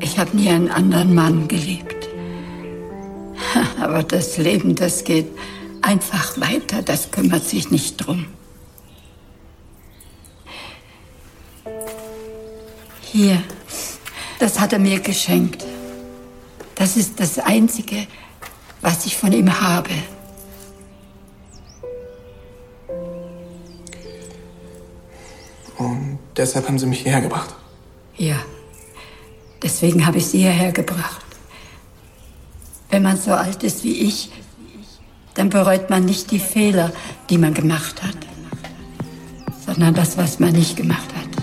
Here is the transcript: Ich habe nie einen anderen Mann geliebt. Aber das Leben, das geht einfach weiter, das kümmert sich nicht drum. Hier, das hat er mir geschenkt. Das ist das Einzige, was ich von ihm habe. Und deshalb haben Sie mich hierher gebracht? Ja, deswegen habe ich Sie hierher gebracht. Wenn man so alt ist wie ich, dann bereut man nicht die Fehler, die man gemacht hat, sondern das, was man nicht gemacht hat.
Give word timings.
Ich 0.00 0.18
habe 0.18 0.36
nie 0.36 0.48
einen 0.48 0.70
anderen 0.70 1.14
Mann 1.14 1.48
geliebt. 1.48 2.08
Aber 3.80 4.02
das 4.02 4.36
Leben, 4.38 4.74
das 4.74 5.04
geht 5.04 5.26
einfach 5.82 6.38
weiter, 6.40 6.82
das 6.82 7.10
kümmert 7.10 7.44
sich 7.44 7.70
nicht 7.70 7.96
drum. 7.96 8.26
Hier, 13.00 13.42
das 14.38 14.60
hat 14.60 14.72
er 14.72 14.78
mir 14.78 15.00
geschenkt. 15.00 15.64
Das 16.74 16.96
ist 16.96 17.18
das 17.18 17.38
Einzige, 17.38 18.06
was 18.80 19.06
ich 19.06 19.16
von 19.16 19.32
ihm 19.32 19.60
habe. 19.60 19.90
Und 25.78 26.18
deshalb 26.36 26.68
haben 26.68 26.78
Sie 26.78 26.86
mich 26.86 27.00
hierher 27.00 27.20
gebracht? 27.20 27.54
Ja, 28.16 28.36
deswegen 29.62 30.06
habe 30.06 30.18
ich 30.18 30.26
Sie 30.26 30.38
hierher 30.38 30.72
gebracht. 30.72 31.24
Wenn 32.90 33.02
man 33.02 33.16
so 33.16 33.32
alt 33.32 33.62
ist 33.62 33.84
wie 33.84 33.98
ich, 33.98 34.30
dann 35.34 35.50
bereut 35.50 35.90
man 35.90 36.04
nicht 36.04 36.30
die 36.30 36.40
Fehler, 36.40 36.92
die 37.30 37.38
man 37.38 37.54
gemacht 37.54 38.02
hat, 38.02 38.16
sondern 39.64 39.94
das, 39.94 40.16
was 40.16 40.40
man 40.40 40.52
nicht 40.52 40.76
gemacht 40.76 41.14
hat. 41.14 41.37